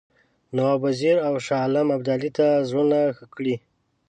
نواب 0.55 0.79
وزیر 0.85 1.17
او 1.27 1.33
شاه 1.45 1.61
عالم 1.65 1.87
ابدالي 1.97 2.29
ته 2.37 2.45
زړونه 2.69 2.99
ښه 3.17 3.25
کړي. 3.35 3.55